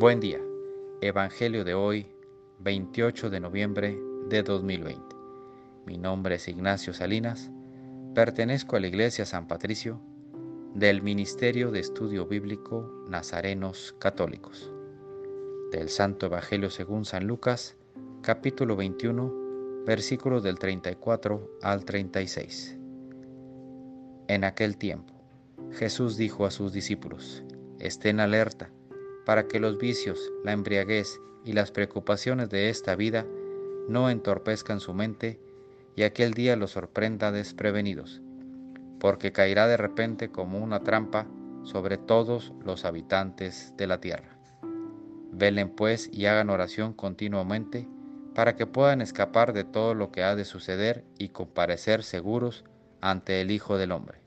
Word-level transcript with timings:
Buen 0.00 0.18
día. 0.18 0.40
Evangelio 1.02 1.62
de 1.62 1.74
hoy, 1.74 2.06
28 2.60 3.28
de 3.28 3.38
noviembre 3.38 4.00
de 4.30 4.42
2020. 4.42 5.14
Mi 5.84 5.98
nombre 5.98 6.36
es 6.36 6.48
Ignacio 6.48 6.94
Salinas. 6.94 7.50
Pertenezco 8.14 8.76
a 8.76 8.80
la 8.80 8.86
Iglesia 8.86 9.26
San 9.26 9.46
Patricio 9.46 10.00
del 10.74 11.02
Ministerio 11.02 11.70
de 11.70 11.80
Estudio 11.80 12.26
Bíblico 12.26 12.90
Nazarenos 13.10 13.94
Católicos. 13.98 14.72
Del 15.70 15.90
Santo 15.90 16.24
Evangelio 16.24 16.70
según 16.70 17.04
San 17.04 17.26
Lucas, 17.26 17.76
capítulo 18.22 18.76
21, 18.76 19.84
versículos 19.84 20.42
del 20.42 20.58
34 20.58 21.58
al 21.60 21.84
36. 21.84 22.78
En 24.28 24.44
aquel 24.44 24.78
tiempo, 24.78 25.12
Jesús 25.72 26.16
dijo 26.16 26.46
a 26.46 26.50
sus 26.50 26.72
discípulos, 26.72 27.44
estén 27.78 28.18
alerta 28.18 28.70
para 29.24 29.46
que 29.46 29.60
los 29.60 29.78
vicios, 29.78 30.32
la 30.44 30.52
embriaguez 30.52 31.20
y 31.44 31.52
las 31.52 31.70
preocupaciones 31.70 32.50
de 32.50 32.68
esta 32.68 32.94
vida 32.96 33.26
no 33.88 34.10
entorpezcan 34.10 34.80
su 34.80 34.94
mente 34.94 35.40
y 35.96 36.02
aquel 36.02 36.32
día 36.32 36.56
los 36.56 36.72
sorprenda 36.72 37.32
desprevenidos, 37.32 38.22
porque 38.98 39.32
caerá 39.32 39.66
de 39.66 39.76
repente 39.76 40.30
como 40.30 40.58
una 40.58 40.80
trampa 40.80 41.26
sobre 41.62 41.98
todos 41.98 42.52
los 42.64 42.84
habitantes 42.84 43.74
de 43.76 43.86
la 43.86 44.00
tierra. 44.00 44.36
Velen 45.32 45.70
pues 45.70 46.08
y 46.12 46.26
hagan 46.26 46.50
oración 46.50 46.92
continuamente 46.92 47.88
para 48.34 48.56
que 48.56 48.66
puedan 48.66 49.00
escapar 49.00 49.52
de 49.52 49.64
todo 49.64 49.94
lo 49.94 50.10
que 50.10 50.22
ha 50.22 50.36
de 50.36 50.44
suceder 50.44 51.04
y 51.18 51.28
comparecer 51.28 52.02
seguros 52.02 52.64
ante 53.00 53.40
el 53.40 53.50
Hijo 53.50 53.76
del 53.76 53.92
Hombre. 53.92 54.18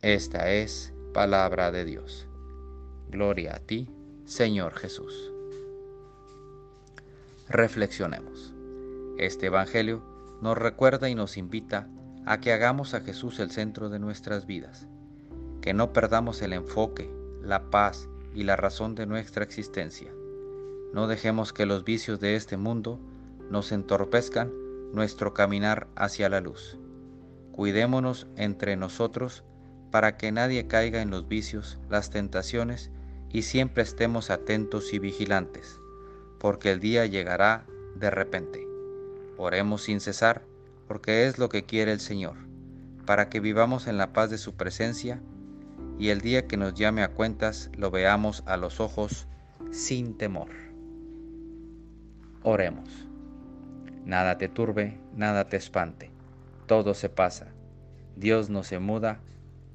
Esta 0.00 0.50
es 0.50 0.92
palabra 1.12 1.70
de 1.70 1.84
Dios. 1.84 2.26
Gloria 3.12 3.56
a 3.56 3.58
ti, 3.58 3.86
Señor 4.24 4.72
Jesús. 4.72 5.30
Reflexionemos. 7.46 8.54
Este 9.18 9.48
Evangelio 9.48 10.02
nos 10.40 10.56
recuerda 10.56 11.10
y 11.10 11.14
nos 11.14 11.36
invita 11.36 11.90
a 12.24 12.40
que 12.40 12.54
hagamos 12.54 12.94
a 12.94 13.02
Jesús 13.02 13.38
el 13.38 13.50
centro 13.50 13.90
de 13.90 13.98
nuestras 13.98 14.46
vidas, 14.46 14.88
que 15.60 15.74
no 15.74 15.92
perdamos 15.92 16.40
el 16.40 16.54
enfoque, 16.54 17.10
la 17.42 17.68
paz 17.68 18.08
y 18.34 18.44
la 18.44 18.56
razón 18.56 18.94
de 18.94 19.04
nuestra 19.04 19.44
existencia. 19.44 20.10
No 20.94 21.06
dejemos 21.06 21.52
que 21.52 21.66
los 21.66 21.84
vicios 21.84 22.18
de 22.18 22.34
este 22.34 22.56
mundo 22.56 22.98
nos 23.50 23.72
entorpezcan 23.72 24.50
nuestro 24.94 25.34
caminar 25.34 25.86
hacia 25.96 26.30
la 26.30 26.40
luz. 26.40 26.78
Cuidémonos 27.52 28.26
entre 28.36 28.76
nosotros 28.76 29.44
para 29.90 30.16
que 30.16 30.32
nadie 30.32 30.66
caiga 30.66 31.02
en 31.02 31.10
los 31.10 31.28
vicios, 31.28 31.78
las 31.90 32.08
tentaciones 32.08 32.90
y 33.32 33.42
siempre 33.42 33.82
estemos 33.82 34.30
atentos 34.30 34.92
y 34.92 34.98
vigilantes, 34.98 35.80
porque 36.38 36.70
el 36.70 36.80
día 36.80 37.06
llegará 37.06 37.66
de 37.96 38.10
repente. 38.10 38.66
Oremos 39.38 39.82
sin 39.82 40.00
cesar, 40.00 40.42
porque 40.86 41.26
es 41.26 41.38
lo 41.38 41.48
que 41.48 41.64
quiere 41.64 41.92
el 41.92 42.00
Señor, 42.00 42.36
para 43.06 43.30
que 43.30 43.40
vivamos 43.40 43.86
en 43.86 43.96
la 43.96 44.12
paz 44.12 44.30
de 44.30 44.38
su 44.38 44.54
presencia 44.54 45.20
y 45.98 46.10
el 46.10 46.20
día 46.20 46.46
que 46.46 46.56
nos 46.56 46.74
llame 46.74 47.02
a 47.02 47.12
cuentas 47.12 47.70
lo 47.76 47.90
veamos 47.90 48.42
a 48.46 48.56
los 48.56 48.80
ojos 48.80 49.26
sin 49.70 50.16
temor. 50.18 50.50
Oremos. 52.42 53.08
Nada 54.04 54.36
te 54.36 54.48
turbe, 54.48 54.98
nada 55.14 55.48
te 55.48 55.56
espante, 55.56 56.10
todo 56.66 56.92
se 56.92 57.08
pasa. 57.08 57.52
Dios 58.16 58.50
no 58.50 58.62
se 58.62 58.78
muda, 58.78 59.20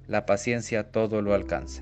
la 0.05 0.25
paciencia 0.25 0.91
todo 0.91 1.21
lo 1.21 1.33
alcanza. 1.33 1.81